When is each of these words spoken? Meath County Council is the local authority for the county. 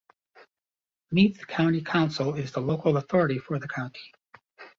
Meath 1.11 1.45
County 1.45 1.81
Council 1.81 2.33
is 2.33 2.51
the 2.51 2.59
local 2.59 2.97
authority 2.97 3.37
for 3.37 3.59
the 3.59 3.67
county. 3.67 4.11